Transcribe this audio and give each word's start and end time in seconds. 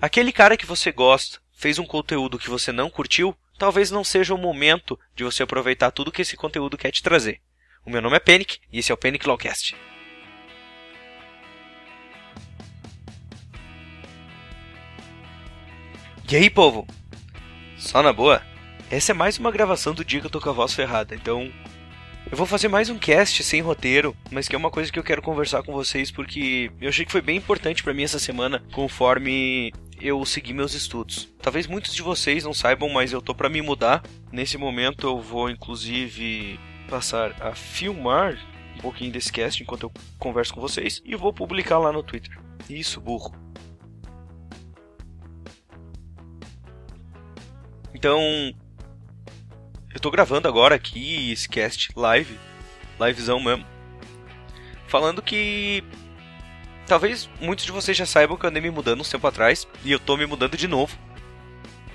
aquele 0.00 0.32
cara 0.32 0.56
que 0.56 0.66
você 0.66 0.90
gosta 0.90 1.38
fez 1.52 1.78
um 1.78 1.84
conteúdo 1.84 2.38
que 2.38 2.48
você 2.48 2.72
não 2.72 2.88
curtiu, 2.88 3.36
talvez 3.58 3.90
não 3.90 4.02
seja 4.02 4.34
o 4.34 4.38
momento 4.38 4.98
de 5.14 5.22
você 5.22 5.42
aproveitar 5.42 5.90
tudo 5.90 6.10
que 6.10 6.22
esse 6.22 6.36
conteúdo 6.36 6.78
quer 6.78 6.90
te 6.90 7.02
trazer. 7.02 7.40
O 7.84 7.90
meu 7.90 8.00
nome 8.00 8.16
é 8.16 8.20
Panic 8.20 8.58
e 8.72 8.78
esse 8.78 8.90
é 8.90 8.94
o 8.94 8.98
Panic 8.98 9.26
Lawcast. 9.26 9.76
E 16.30 16.36
aí, 16.36 16.48
povo? 16.48 16.86
Só 17.76 18.02
na 18.02 18.12
boa? 18.12 18.40
Essa 18.90 19.12
é 19.12 19.14
mais 19.14 19.38
uma 19.38 19.50
gravação 19.50 19.92
do 19.92 20.04
dia 20.04 20.20
que 20.20 20.26
eu 20.26 20.30
tô 20.30 20.40
com 20.40 20.48
a 20.48 20.52
voz 20.52 20.72
ferrada, 20.72 21.14
então 21.14 21.52
eu 22.30 22.36
vou 22.36 22.46
fazer 22.46 22.68
mais 22.68 22.88
um 22.88 22.98
cast 22.98 23.42
sem 23.42 23.60
roteiro, 23.60 24.16
mas 24.30 24.46
que 24.46 24.54
é 24.54 24.58
uma 24.58 24.70
coisa 24.70 24.92
que 24.92 24.98
eu 24.98 25.02
quero 25.02 25.20
conversar 25.20 25.64
com 25.64 25.72
vocês 25.72 26.12
porque 26.12 26.70
eu 26.80 26.88
achei 26.88 27.04
que 27.04 27.10
foi 27.10 27.20
bem 27.20 27.36
importante 27.36 27.82
para 27.82 27.92
mim 27.92 28.04
essa 28.04 28.20
semana, 28.20 28.62
conforme 28.72 29.72
eu 30.00 30.24
segui 30.24 30.52
meus 30.52 30.74
estudos. 30.74 31.28
Talvez 31.40 31.66
muitos 31.66 31.94
de 31.94 32.02
vocês 32.02 32.44
não 32.44 32.54
saibam, 32.54 32.88
mas 32.88 33.12
eu 33.12 33.20
tô 33.20 33.34
para 33.34 33.48
me 33.48 33.60
mudar. 33.60 34.02
Nesse 34.32 34.56
momento 34.56 35.06
eu 35.06 35.20
vou 35.20 35.50
inclusive 35.50 36.58
passar 36.88 37.36
a 37.40 37.54
filmar 37.54 38.38
um 38.76 38.80
pouquinho 38.80 39.12
desse 39.12 39.32
cast 39.32 39.62
enquanto 39.62 39.84
eu 39.84 39.92
converso 40.18 40.54
com 40.54 40.60
vocês 40.60 41.02
e 41.04 41.14
vou 41.14 41.32
publicar 41.32 41.78
lá 41.78 41.92
no 41.92 42.02
Twitter. 42.02 42.38
Isso, 42.68 43.00
burro. 43.00 43.34
Então, 47.94 48.20
eu 49.92 50.00
tô 50.00 50.10
gravando 50.10 50.48
agora 50.48 50.74
aqui 50.74 51.30
esse 51.30 51.48
cast 51.48 51.90
live, 51.94 52.38
livezão 52.98 53.38
mesmo, 53.38 53.66
falando 54.86 55.20
que 55.20 55.84
talvez 56.90 57.30
muitos 57.40 57.64
de 57.64 57.70
vocês 57.70 57.96
já 57.96 58.04
saibam 58.04 58.36
que 58.36 58.44
eu 58.44 58.50
andei 58.50 58.60
me 58.60 58.68
mudando 58.68 59.00
um 59.00 59.04
tempo 59.04 59.24
atrás 59.24 59.64
e 59.84 59.92
eu 59.92 60.00
tô 60.00 60.16
me 60.16 60.26
mudando 60.26 60.56
de 60.56 60.66
novo. 60.66 60.98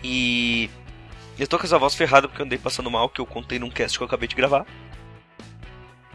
E 0.01 0.69
eu 1.37 1.45
tô 1.45 1.59
com 1.59 1.65
essa 1.65 1.77
voz 1.77 1.93
ferrada 1.93 2.29
porque 2.29 2.41
eu 2.41 2.45
andei 2.45 2.57
passando 2.57 2.89
mal, 2.89 3.09
que 3.09 3.19
eu 3.19 3.25
contei 3.25 3.59
num 3.59 3.69
cast 3.69 3.97
que 3.97 4.03
eu 4.03 4.07
acabei 4.07 4.29
de 4.29 4.35
gravar. 4.35 4.65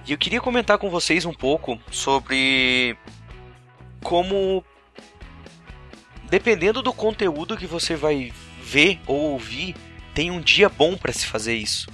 E 0.07 0.13
eu 0.13 0.17
queria 0.17 0.41
comentar 0.41 0.79
com 0.79 0.89
vocês 0.89 1.27
um 1.27 1.33
pouco 1.35 1.79
sobre 1.91 2.97
como 4.03 4.65
dependendo 6.31 6.81
do 6.81 6.95
conteúdo 6.95 7.59
que 7.59 7.67
você 7.67 7.95
vai 7.95 8.33
ver 8.63 8.99
ou 9.07 9.33
ouvir, 9.33 9.77
tem 10.15 10.31
um 10.31 10.41
dia 10.41 10.71
bom 10.71 10.97
para 10.97 11.13
se 11.13 11.27
fazer 11.27 11.55
isso. 11.55 11.87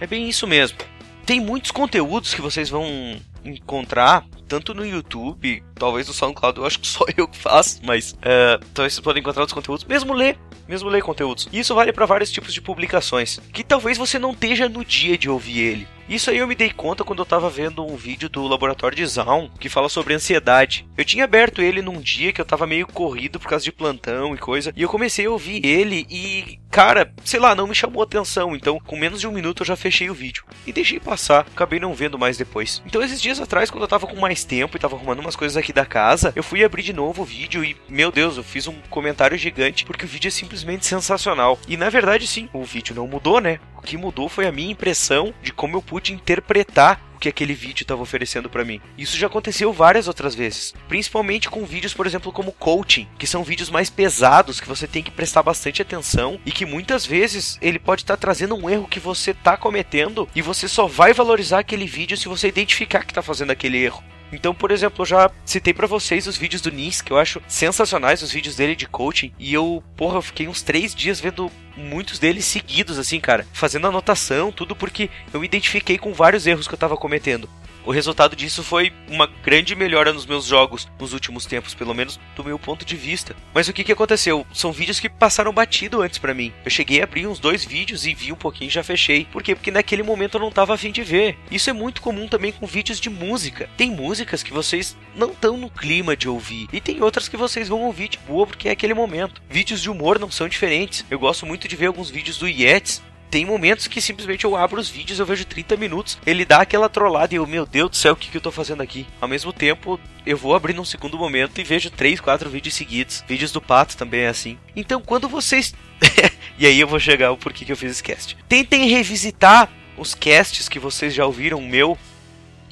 É 0.00 0.06
bem 0.06 0.26
isso 0.26 0.46
mesmo. 0.46 0.78
Tem 1.26 1.38
muitos 1.38 1.70
conteúdos 1.70 2.32
que 2.32 2.40
vocês 2.40 2.70
vão 2.70 3.20
encontrar, 3.44 4.24
tanto 4.48 4.74
no 4.74 4.84
YouTube, 4.84 5.62
talvez 5.74 6.08
no 6.08 6.14
SoundCloud, 6.14 6.58
eu 6.58 6.66
acho 6.66 6.80
que 6.80 6.86
só 6.86 7.04
eu 7.16 7.26
que 7.26 7.38
faço, 7.38 7.80
mas 7.84 8.12
uh, 8.12 8.64
talvez 8.72 8.94
vocês 8.94 9.00
podem 9.00 9.20
encontrar 9.20 9.42
outros 9.42 9.54
conteúdos, 9.54 9.84
mesmo 9.84 10.12
ler, 10.12 10.38
mesmo 10.68 10.88
ler 10.88 11.02
conteúdos. 11.02 11.48
E 11.52 11.58
isso 11.58 11.74
vale 11.74 11.92
para 11.92 12.06
vários 12.06 12.30
tipos 12.30 12.52
de 12.52 12.60
publicações, 12.60 13.40
que 13.52 13.64
talvez 13.64 13.98
você 13.98 14.18
não 14.18 14.32
esteja 14.32 14.68
no 14.68 14.84
dia 14.84 15.16
de 15.18 15.28
ouvir 15.28 15.58
ele. 15.58 15.88
Isso 16.08 16.30
aí 16.30 16.36
eu 16.36 16.46
me 16.46 16.54
dei 16.54 16.70
conta 16.70 17.02
quando 17.02 17.20
eu 17.20 17.26
tava 17.26 17.48
vendo 17.48 17.84
um 17.84 17.96
vídeo 17.96 18.28
do 18.28 18.46
Laboratório 18.46 18.96
de 18.96 19.06
Zaun 19.06 19.48
que 19.58 19.70
fala 19.70 19.88
sobre 19.88 20.12
ansiedade. 20.12 20.86
Eu 20.98 21.04
tinha 21.04 21.24
aberto 21.24 21.62
ele 21.62 21.80
num 21.80 21.98
dia 21.98 22.30
que 22.30 22.40
eu 22.40 22.44
tava 22.44 22.66
meio 22.66 22.86
corrido 22.86 23.40
por 23.40 23.48
causa 23.48 23.64
de 23.64 23.72
plantão 23.72 24.34
e 24.34 24.38
coisa, 24.38 24.72
e 24.76 24.82
eu 24.82 24.88
comecei 24.88 25.24
a 25.24 25.30
ouvir 25.30 25.64
ele 25.64 26.06
e, 26.10 26.58
cara, 26.74 27.08
sei 27.24 27.38
lá, 27.38 27.54
não 27.54 27.68
me 27.68 27.74
chamou 27.74 28.02
atenção. 28.02 28.56
Então, 28.56 28.80
com 28.80 28.96
menos 28.96 29.20
de 29.20 29.28
um 29.28 29.30
minuto 29.30 29.62
eu 29.62 29.66
já 29.66 29.76
fechei 29.76 30.10
o 30.10 30.14
vídeo 30.14 30.42
e 30.66 30.72
deixei 30.72 30.98
passar. 30.98 31.46
Acabei 31.54 31.78
não 31.78 31.94
vendo 31.94 32.18
mais 32.18 32.36
depois. 32.36 32.82
Então, 32.84 33.00
esses 33.00 33.22
dias 33.22 33.38
atrás, 33.38 33.70
quando 33.70 33.82
eu 33.82 33.88
tava 33.88 34.08
com 34.08 34.16
mais 34.16 34.42
tempo 34.42 34.76
e 34.76 34.80
tava 34.80 34.96
arrumando 34.96 35.20
umas 35.20 35.36
coisas 35.36 35.56
aqui 35.56 35.72
da 35.72 35.86
casa, 35.86 36.32
eu 36.34 36.42
fui 36.42 36.64
abrir 36.64 36.82
de 36.82 36.92
novo 36.92 37.22
o 37.22 37.24
vídeo 37.24 37.64
e, 37.64 37.76
meu 37.88 38.10
Deus, 38.10 38.36
eu 38.36 38.42
fiz 38.42 38.66
um 38.66 38.74
comentário 38.90 39.38
gigante 39.38 39.84
porque 39.84 40.04
o 40.04 40.08
vídeo 40.08 40.26
é 40.26 40.32
simplesmente 40.32 40.84
sensacional. 40.84 41.60
E 41.68 41.76
na 41.76 41.88
verdade, 41.88 42.26
sim, 42.26 42.48
o 42.52 42.64
vídeo 42.64 42.92
não 42.92 43.06
mudou, 43.06 43.40
né? 43.40 43.60
O 43.78 43.80
que 43.80 43.96
mudou 43.96 44.28
foi 44.28 44.48
a 44.48 44.52
minha 44.52 44.72
impressão 44.72 45.32
de 45.40 45.52
como 45.52 45.76
eu 45.76 45.82
pude 45.82 46.12
interpretar 46.12 47.00
que 47.24 47.28
aquele 47.30 47.54
vídeo 47.54 47.84
estava 47.84 48.02
oferecendo 48.02 48.50
para 48.50 48.64
mim. 48.64 48.82
Isso 48.98 49.16
já 49.16 49.28
aconteceu 49.28 49.72
várias 49.72 50.08
outras 50.08 50.34
vezes, 50.34 50.74
principalmente 50.86 51.48
com 51.48 51.64
vídeos, 51.64 51.94
por 51.94 52.06
exemplo, 52.06 52.30
como 52.30 52.52
coaching, 52.52 53.08
que 53.18 53.26
são 53.26 53.42
vídeos 53.42 53.70
mais 53.70 53.88
pesados 53.88 54.60
que 54.60 54.68
você 54.68 54.86
tem 54.86 55.02
que 55.02 55.10
prestar 55.10 55.42
bastante 55.42 55.80
atenção 55.80 56.38
e 56.44 56.52
que 56.52 56.66
muitas 56.66 57.06
vezes 57.06 57.58
ele 57.62 57.78
pode 57.78 58.02
estar 58.02 58.16
tá 58.16 58.20
trazendo 58.20 58.54
um 58.54 58.68
erro 58.68 58.88
que 58.88 59.00
você 59.00 59.30
está 59.30 59.56
cometendo 59.56 60.28
e 60.34 60.42
você 60.42 60.68
só 60.68 60.86
vai 60.86 61.14
valorizar 61.14 61.60
aquele 61.60 61.86
vídeo 61.86 62.16
se 62.16 62.28
você 62.28 62.48
identificar 62.48 63.04
que 63.04 63.12
está 63.12 63.22
fazendo 63.22 63.52
aquele 63.52 63.78
erro. 63.78 64.04
Então, 64.34 64.54
por 64.54 64.70
exemplo, 64.70 65.02
eu 65.02 65.06
já 65.06 65.30
citei 65.44 65.72
para 65.72 65.86
vocês 65.86 66.26
os 66.26 66.36
vídeos 66.36 66.60
do 66.60 66.70
Nis, 66.70 67.00
que 67.00 67.12
eu 67.12 67.18
acho 67.18 67.40
sensacionais, 67.46 68.22
os 68.22 68.32
vídeos 68.32 68.56
dele 68.56 68.74
de 68.74 68.86
coaching. 68.86 69.32
E 69.38 69.54
eu, 69.54 69.82
porra, 69.96 70.18
eu 70.18 70.22
fiquei 70.22 70.48
uns 70.48 70.62
três 70.62 70.94
dias 70.94 71.20
vendo 71.20 71.50
muitos 71.76 72.18
deles 72.18 72.44
seguidos, 72.44 72.98
assim, 72.98 73.20
cara. 73.20 73.46
Fazendo 73.52 73.86
anotação, 73.86 74.52
tudo 74.52 74.76
porque 74.76 75.10
eu 75.32 75.44
identifiquei 75.44 75.98
com 75.98 76.12
vários 76.12 76.46
erros 76.46 76.68
que 76.68 76.74
eu 76.74 76.78
tava 76.78 76.96
cometendo. 76.96 77.48
O 77.86 77.92
resultado 77.92 78.34
disso 78.34 78.62
foi 78.62 78.92
uma 79.08 79.26
grande 79.26 79.74
melhora 79.74 80.10
nos 80.10 80.24
meus 80.24 80.46
jogos 80.46 80.88
nos 80.98 81.12
últimos 81.12 81.44
tempos, 81.44 81.74
pelo 81.74 81.92
menos 81.92 82.18
do 82.34 82.42
meu 82.42 82.58
ponto 82.58 82.82
de 82.82 82.96
vista. 82.96 83.36
Mas 83.52 83.68
o 83.68 83.74
que, 83.74 83.84
que 83.84 83.92
aconteceu? 83.92 84.46
São 84.54 84.72
vídeos 84.72 84.98
que 84.98 85.08
passaram 85.08 85.52
batido 85.52 86.00
antes 86.00 86.18
para 86.18 86.32
mim. 86.32 86.50
Eu 86.64 86.70
cheguei 86.70 87.00
a 87.00 87.04
abrir 87.04 87.26
uns 87.26 87.38
dois 87.38 87.62
vídeos 87.62 88.06
e 88.06 88.14
vi 88.14 88.32
um 88.32 88.36
pouquinho 88.36 88.68
e 88.68 88.72
já 88.72 88.82
fechei. 88.82 89.26
Por 89.26 89.42
quê? 89.42 89.54
Porque 89.54 89.70
naquele 89.70 90.02
momento 90.02 90.38
eu 90.38 90.40
não 90.40 90.50
tava 90.50 90.72
afim 90.72 90.90
de 90.90 91.02
ver. 91.02 91.38
Isso 91.50 91.68
é 91.68 91.74
muito 91.74 92.00
comum 92.00 92.26
também 92.26 92.52
com 92.52 92.66
vídeos 92.66 92.98
de 92.98 93.10
música. 93.10 93.68
Tem 93.76 93.90
músicas 93.90 94.42
que 94.42 94.52
vocês 94.52 94.96
não 95.14 95.32
estão 95.32 95.58
no 95.58 95.68
clima 95.68 96.16
de 96.16 96.26
ouvir. 96.26 96.68
E 96.72 96.80
tem 96.80 97.02
outras 97.02 97.28
que 97.28 97.36
vocês 97.36 97.68
vão 97.68 97.82
ouvir 97.82 98.08
de 98.08 98.18
boa 98.18 98.46
porque 98.46 98.70
é 98.70 98.72
aquele 98.72 98.94
momento. 98.94 99.42
Vídeos 99.50 99.82
de 99.82 99.90
humor 99.90 100.18
não 100.18 100.30
são 100.30 100.48
diferentes. 100.48 101.04
Eu 101.10 101.18
gosto 101.18 101.44
muito 101.44 101.63
de 101.68 101.76
ver 101.76 101.86
alguns 101.86 102.10
vídeos 102.10 102.38
do 102.38 102.48
Yetis 102.48 103.02
tem 103.34 103.44
momentos 103.44 103.88
que 103.88 104.00
simplesmente 104.00 104.44
eu 104.44 104.56
abro 104.56 104.80
os 104.80 104.88
vídeos, 104.88 105.18
eu 105.18 105.26
vejo 105.26 105.44
30 105.44 105.76
minutos, 105.76 106.16
ele 106.24 106.44
dá 106.44 106.58
aquela 106.58 106.88
trollada 106.88 107.34
e 107.34 107.36
eu, 107.36 107.44
meu 107.44 107.66
Deus 107.66 107.90
do 107.90 107.96
céu, 107.96 108.12
o 108.12 108.16
que, 108.16 108.30
que 108.30 108.36
eu 108.36 108.40
tô 108.40 108.52
fazendo 108.52 108.80
aqui? 108.80 109.08
Ao 109.20 109.26
mesmo 109.26 109.52
tempo, 109.52 109.98
eu 110.24 110.36
vou 110.36 110.54
abrir 110.54 110.72
num 110.72 110.84
segundo 110.84 111.18
momento 111.18 111.60
e 111.60 111.64
vejo 111.64 111.90
3, 111.90 112.20
4 112.20 112.48
vídeos 112.48 112.76
seguidos. 112.76 113.24
Vídeos 113.26 113.50
do 113.50 113.60
Pato 113.60 113.96
também 113.96 114.20
é 114.20 114.28
assim. 114.28 114.56
Então, 114.76 115.00
quando 115.00 115.28
vocês. 115.28 115.74
e 116.56 116.64
aí 116.64 116.78
eu 116.78 116.86
vou 116.86 117.00
chegar 117.00 117.32
o 117.32 117.36
porquê 117.36 117.64
que 117.64 117.72
eu 117.72 117.76
fiz 117.76 117.90
esse 117.90 118.04
cast. 118.04 118.36
Tentem 118.48 118.88
revisitar 118.88 119.68
os 119.98 120.14
casts 120.14 120.68
que 120.68 120.78
vocês 120.78 121.12
já 121.12 121.26
ouviram 121.26 121.60
meu 121.60 121.98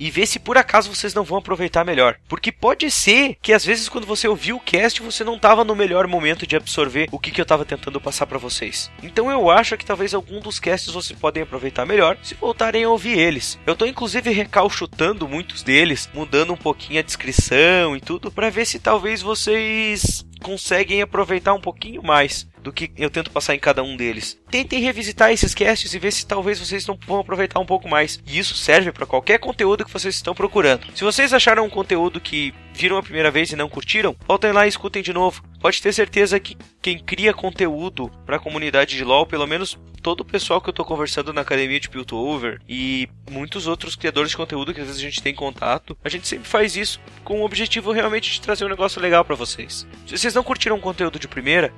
e 0.02 0.10
ver 0.10 0.26
se 0.26 0.40
por 0.40 0.58
acaso 0.58 0.92
vocês 0.92 1.14
não 1.14 1.22
vão 1.22 1.38
aproveitar 1.38 1.84
melhor. 1.84 2.16
Porque 2.28 2.50
pode 2.50 2.90
ser 2.90 3.36
que 3.40 3.52
às 3.52 3.64
vezes 3.64 3.88
quando 3.88 4.04
você 4.04 4.26
ouviu 4.26 4.56
o 4.56 4.60
cast 4.60 5.00
você 5.00 5.22
não 5.22 5.36
estava 5.36 5.62
no 5.62 5.76
melhor 5.76 6.08
momento 6.08 6.44
de 6.44 6.56
absorver 6.56 7.08
o 7.12 7.20
que, 7.20 7.30
que 7.30 7.40
eu 7.40 7.44
estava 7.44 7.64
tentando 7.64 8.00
passar 8.00 8.26
para 8.26 8.38
vocês. 8.38 8.90
Então 9.00 9.30
eu 9.30 9.48
acho 9.48 9.76
que 9.76 9.86
talvez 9.86 10.12
algum 10.12 10.40
dos 10.40 10.58
casts 10.58 10.92
vocês 10.92 11.16
podem 11.16 11.44
aproveitar 11.44 11.86
melhor 11.86 12.18
se 12.20 12.34
voltarem 12.34 12.82
a 12.82 12.90
ouvir 12.90 13.16
eles. 13.16 13.58
Eu 13.64 13.74
estou 13.74 13.86
inclusive 13.86 14.30
recalchutando 14.32 15.28
muitos 15.28 15.62
deles, 15.62 16.10
mudando 16.12 16.52
um 16.52 16.56
pouquinho 16.56 16.98
a 16.98 17.02
descrição 17.02 17.96
e 17.96 18.00
tudo 18.00 18.32
para 18.32 18.50
ver 18.50 18.66
se 18.66 18.80
talvez 18.80 19.22
vocês 19.22 20.24
conseguem 20.42 21.00
aproveitar 21.00 21.54
um 21.54 21.60
pouquinho 21.60 22.03
mais 22.03 22.47
do 22.62 22.72
que 22.72 22.91
eu 22.97 23.10
tento 23.10 23.30
passar 23.30 23.54
em 23.54 23.58
cada 23.58 23.82
um 23.82 23.97
deles. 23.97 24.38
Tentem 24.50 24.80
revisitar 24.80 25.32
esses 25.32 25.54
casts 25.54 25.92
e 25.92 25.98
ver 25.98 26.12
se 26.12 26.26
talvez 26.26 26.58
vocês 26.58 26.86
não 26.86 26.98
vão 27.06 27.20
aproveitar 27.20 27.58
um 27.58 27.66
pouco 27.66 27.88
mais. 27.88 28.20
E 28.26 28.38
isso 28.38 28.54
serve 28.54 28.92
para 28.92 29.06
qualquer 29.06 29.38
conteúdo 29.38 29.84
que 29.84 29.92
vocês 29.92 30.14
estão 30.14 30.34
procurando. 30.34 30.86
Se 30.94 31.04
vocês 31.04 31.32
acharam 31.32 31.64
um 31.64 31.70
conteúdo 31.70 32.20
que 32.20 32.54
viram 32.75 32.97
a 32.97 33.02
primeira 33.02 33.31
vez 33.31 33.50
e 33.50 33.56
não 33.56 33.69
curtiram, 33.69 34.16
voltem 34.26 34.52
lá 34.52 34.66
e 34.66 34.69
escutem 34.69 35.02
de 35.02 35.12
novo. 35.12 35.42
Pode 35.60 35.81
ter 35.81 35.92
certeza 35.92 36.38
que 36.38 36.56
quem 36.81 36.98
cria 36.98 37.34
conteúdo 37.34 38.10
para 38.25 38.36
a 38.36 38.41
comunidade 38.41 38.97
de 38.97 39.04
LoL, 39.04 39.26
pelo 39.26 39.47
menos 39.47 39.78
todo 40.02 40.20
o 40.20 40.24
pessoal 40.24 40.60
que 40.60 40.68
eu 40.68 40.72
estou 40.72 40.84
conversando 40.84 41.32
na 41.32 41.42
academia 41.42 41.78
de 41.78 41.88
Piltover 41.88 42.60
e 42.68 43.08
muitos 43.30 43.66
outros 43.66 43.94
criadores 43.94 44.30
de 44.30 44.36
conteúdo 44.36 44.74
que 44.74 44.80
às 44.80 44.86
vezes 44.86 45.00
a 45.00 45.04
gente 45.04 45.22
tem 45.22 45.34
contato, 45.34 45.96
a 46.04 46.08
gente 46.08 46.26
sempre 46.26 46.48
faz 46.48 46.76
isso 46.76 47.00
com 47.22 47.40
o 47.40 47.44
objetivo 47.44 47.92
realmente 47.92 48.32
de 48.32 48.40
trazer 48.40 48.64
um 48.64 48.68
negócio 48.68 49.00
legal 49.00 49.24
para 49.24 49.36
vocês. 49.36 49.86
Se 50.06 50.18
vocês 50.18 50.34
não 50.34 50.42
curtiram 50.42 50.76
o 50.76 50.80
conteúdo 50.80 51.18
de 51.18 51.28
primeira, 51.28 51.72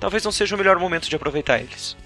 talvez 0.00 0.24
não 0.24 0.32
seja 0.32 0.54
o 0.54 0.58
melhor 0.58 0.78
momento 0.78 1.08
de 1.08 1.16
aproveitar 1.16 1.60
eles. 1.60 1.96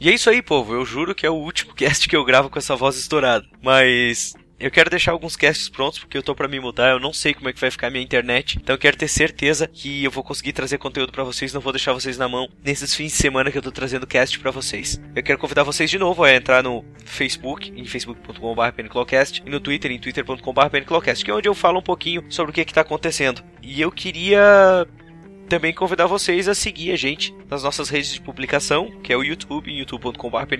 E 0.00 0.08
é 0.10 0.12
isso 0.12 0.28
aí, 0.28 0.42
povo. 0.42 0.74
Eu 0.74 0.84
juro 0.84 1.14
que 1.14 1.26
é 1.26 1.30
o 1.30 1.34
último 1.34 1.72
cast 1.74 2.08
que 2.08 2.16
eu 2.16 2.24
gravo 2.24 2.50
com 2.50 2.58
essa 2.58 2.76
voz 2.76 2.96
estourada. 2.96 3.46
Mas 3.62 4.34
eu 4.58 4.70
quero 4.70 4.90
deixar 4.90 5.12
alguns 5.12 5.36
casts 5.36 5.68
prontos 5.68 5.98
porque 5.98 6.16
eu 6.16 6.22
tô 6.22 6.34
para 6.34 6.48
me 6.48 6.60
mudar, 6.60 6.90
eu 6.90 7.00
não 7.00 7.12
sei 7.12 7.34
como 7.34 7.48
é 7.48 7.52
que 7.52 7.60
vai 7.60 7.70
ficar 7.70 7.88
a 7.88 7.90
minha 7.90 8.04
internet, 8.04 8.58
então 8.58 8.74
eu 8.74 8.78
quero 8.78 8.96
ter 8.96 9.08
certeza 9.08 9.66
que 9.66 10.04
eu 10.04 10.10
vou 10.10 10.24
conseguir 10.24 10.52
trazer 10.52 10.78
conteúdo 10.78 11.12
para 11.12 11.24
vocês, 11.24 11.52
não 11.52 11.60
vou 11.60 11.72
deixar 11.72 11.92
vocês 11.92 12.16
na 12.16 12.28
mão 12.28 12.48
nesses 12.62 12.94
fins 12.94 13.12
de 13.12 13.18
semana 13.18 13.50
que 13.50 13.58
eu 13.58 13.62
tô 13.62 13.72
trazendo 13.72 14.06
cast 14.06 14.38
para 14.38 14.50
vocês. 14.50 15.00
Eu 15.14 15.22
quero 15.22 15.38
convidar 15.38 15.62
vocês 15.62 15.90
de 15.90 15.98
novo 15.98 16.24
a 16.24 16.34
entrar 16.34 16.62
no 16.62 16.84
Facebook, 17.04 17.72
em 17.76 17.84
facebook.com.br 17.84 19.40
e 19.44 19.50
no 19.50 19.60
Twitter, 19.60 19.90
em 19.90 19.98
twitter.com.br 19.98 21.24
que 21.24 21.30
é 21.30 21.34
onde 21.34 21.48
eu 21.48 21.54
falo 21.54 21.78
um 21.78 21.82
pouquinho 21.82 22.24
sobre 22.28 22.50
o 22.50 22.54
que 22.54 22.64
que 22.64 22.74
tá 22.74 22.80
acontecendo. 22.82 23.42
E 23.62 23.80
eu 23.80 23.90
queria 23.90 24.86
também 25.48 25.72
convidar 25.72 26.06
vocês 26.06 26.48
a 26.48 26.54
seguir 26.54 26.92
a 26.92 26.96
gente 26.96 27.34
nas 27.48 27.62
nossas 27.62 27.88
redes 27.88 28.12
de 28.12 28.20
publicação, 28.20 28.90
que 29.02 29.12
é 29.12 29.16
o 29.16 29.22
YouTube, 29.22 29.72
youtube.com.br 29.72 30.54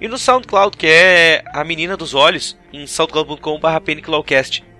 e 0.00 0.08
no 0.08 0.18
SoundCloud, 0.18 0.76
que 0.76 0.86
é 0.86 1.44
a 1.52 1.64
menina 1.64 1.96
dos 1.96 2.14
olhos, 2.14 2.58
em 2.72 2.86
soundcloud.com.br 2.86 4.26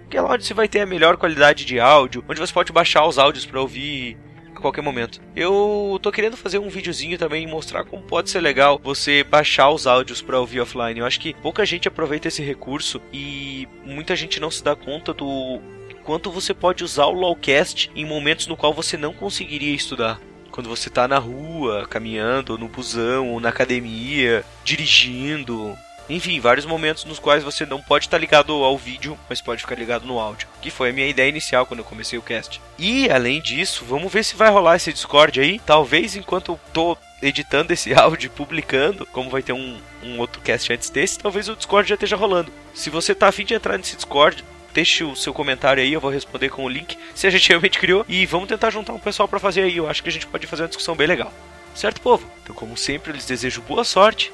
que 0.09 0.17
é 0.17 0.21
lá 0.21 0.35
onde 0.35 0.45
você 0.45 0.55
vai 0.55 0.69
ter 0.69 0.81
a 0.81 0.87
melhor 0.87 1.17
qualidade 1.17 1.65
de 1.65 1.81
áudio, 1.81 2.25
onde 2.29 2.41
você 2.41 2.53
pode 2.53 2.73
baixar 2.73 3.07
os 3.07 3.19
áudios 3.19 3.45
para 3.45 3.61
ouvir 3.61 4.17
a 4.59 4.63
qualquer 4.63 4.83
momento. 4.83 5.21
Eu 5.35 5.99
tô 6.03 6.11
querendo 6.11 6.37
fazer 6.37 6.59
um 6.59 6.69
videozinho 6.69 7.19
também 7.19 7.45
e 7.45 7.47
mostrar 7.47 7.85
como 7.85 8.03
pode 8.03 8.31
ser 8.31 8.41
legal 8.41 8.81
você 8.83 9.23
baixar 9.23 9.71
os 9.71 9.87
áudios 9.87 10.23
para 10.23 10.39
ouvir 10.39 10.61
offline. 10.61 11.01
Eu 11.01 11.07
acho 11.07 11.21
que 11.21 11.35
pouca 11.35 11.65
gente 11.65 11.89
aproveita 11.89 12.29
esse 12.29 12.43
recurso 12.43 13.01
e 13.13 13.69
muita 13.85 14.17
gente 14.17 14.41
não 14.41 14.51
se 14.51 14.63
dá 14.63 14.75
conta 14.75 15.13
do 15.13 15.61
quanto 16.05 16.31
você 16.31 16.55
pode 16.55 16.85
usar 16.85 17.07
o 17.07 17.21
Lawcast 17.21 17.91
em 17.95 18.05
momentos 18.05 18.47
no 18.47 18.57
qual 18.57 18.73
você 18.73 18.97
não 18.97 19.13
conseguiria 19.13 19.75
estudar 19.75 20.21
quando 20.57 20.71
você 20.71 20.89
tá 20.89 21.07
na 21.07 21.19
rua, 21.19 21.87
caminhando, 21.87 22.57
no 22.57 22.67
busão, 22.67 23.29
ou 23.31 23.41
na 23.41 23.51
academia, 23.51 24.43
dirigindo. 24.65 25.77
Enfim, 26.09 26.39
vários 26.41 26.67
momentos 26.67 27.05
nos 27.05 27.19
quais 27.19 27.43
você 27.43 27.67
não 27.67 27.81
pode 27.81 28.07
estar 28.07 28.19
ligado 28.19 28.53
ao 28.53 28.79
vídeo, 28.79 29.19
mas 29.29 29.41
pode 29.41 29.63
ficar 29.63 29.77
ligado 29.77 30.07
no 30.07 30.19
áudio. 30.19 30.49
Que 30.63 30.71
foi 30.71 30.91
a 30.91 30.93
minha 30.93 31.07
ideia 31.07 31.29
inicial 31.29 31.67
quando 31.67 31.81
eu 31.81 31.85
comecei 31.85 32.19
o 32.19 32.23
cast. 32.23 32.61
E 32.79 33.11
além 33.11 33.41
disso, 33.41 33.85
vamos 33.85 34.13
ver 34.13 34.25
se 34.25 34.37
vai 34.37 34.51
rolar 34.51 34.77
esse 34.77 34.93
Discord 34.93 35.41
aí. 35.41 35.59
Talvez 35.59 36.15
enquanto 36.15 36.53
eu 36.53 36.61
tô 36.73 36.97
editando 37.21 37.73
esse 37.73 37.93
áudio 37.95 38.31
publicando, 38.31 39.07
como 39.07 39.31
vai 39.31 39.43
ter 39.43 39.53
um, 39.53 39.79
um 40.03 40.19
outro 40.19 40.41
cast 40.41 40.73
antes 40.73 40.91
desse, 40.91 41.19
talvez 41.19 41.49
o 41.49 41.57
Discord 41.57 41.89
já 41.89 41.95
esteja 41.95 42.17
rolando. 42.17 42.53
Se 42.75 42.91
você 42.91 43.15
tá 43.15 43.29
afim 43.29 43.45
de 43.45 43.55
entrar 43.55 43.77
nesse 43.77 43.97
Discord, 43.97 44.45
deixe 44.73 45.03
o 45.03 45.17
seu 45.17 45.33
comentário 45.33 45.83
aí, 45.83 45.93
eu 45.93 46.01
vou 46.01 46.11
responder 46.11 46.51
com 46.51 46.65
o 46.65 46.69
link, 46.69 46.99
se 47.15 47.27
a 47.27 47.31
gente 47.31 47.49
realmente 47.49 47.79
criou, 47.79 48.05
e 48.09 48.27
vamos 48.27 48.49
tentar 48.49 48.71
juntar 48.71 48.93
um 48.93 48.99
pessoal 48.99 49.27
para 49.27 49.41
fazer 49.41 49.63
aí. 49.63 49.77
Eu 49.77 49.89
acho 49.89 50.03
que 50.03 50.09
a 50.09 50.13
gente 50.13 50.27
pode 50.27 50.47
fazer 50.47 50.63
uma 50.63 50.69
discussão 50.69 50.95
bem 50.95 51.07
legal. 51.07 51.33
Certo, 51.75 52.01
povo? 52.01 52.31
Então, 52.43 52.55
como 52.55 52.77
sempre, 52.77 53.11
eu 53.11 53.15
lhes 53.15 53.27
desejo 53.27 53.61
boa 53.63 53.85
sorte, 53.85 54.33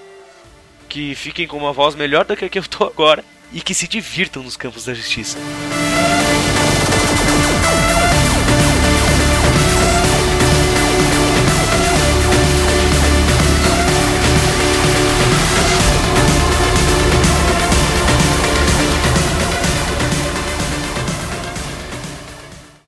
que 0.92 1.14
fiquem 1.14 1.46
com 1.46 1.56
uma 1.56 1.72
voz 1.72 1.94
melhor 1.94 2.26
do 2.26 2.36
que 2.36 2.44
a 2.44 2.48
que 2.50 2.58
eu 2.58 2.68
tô 2.68 2.84
agora, 2.84 3.24
e 3.50 3.62
que 3.62 3.72
se 3.72 3.88
divirtam 3.88 4.42
nos 4.42 4.58
campos 4.58 4.84
da 4.84 4.92
justiça. 4.92 5.38